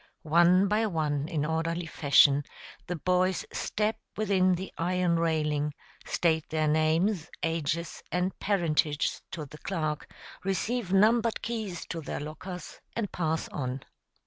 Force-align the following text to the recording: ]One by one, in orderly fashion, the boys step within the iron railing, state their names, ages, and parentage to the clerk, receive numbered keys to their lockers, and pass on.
]One 0.23 0.67
by 0.67 0.87
one, 0.87 1.27
in 1.27 1.45
orderly 1.45 1.85
fashion, 1.85 2.43
the 2.87 2.95
boys 2.95 3.45
step 3.53 3.99
within 4.17 4.55
the 4.55 4.73
iron 4.75 5.17
railing, 5.19 5.75
state 6.07 6.49
their 6.49 6.67
names, 6.67 7.29
ages, 7.43 8.01
and 8.11 8.35
parentage 8.39 9.21
to 9.29 9.45
the 9.45 9.59
clerk, 9.59 10.11
receive 10.43 10.91
numbered 10.91 11.43
keys 11.43 11.85
to 11.89 12.01
their 12.01 12.19
lockers, 12.19 12.79
and 12.95 13.11
pass 13.11 13.47
on. 13.49 13.83